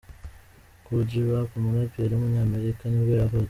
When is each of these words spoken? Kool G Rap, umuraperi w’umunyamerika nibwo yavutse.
Kool 0.83 1.01
G 1.09 1.11
Rap, 1.29 1.49
umuraperi 1.59 2.11
w’umunyamerika 2.13 2.81
nibwo 2.85 3.13
yavutse. 3.21 3.39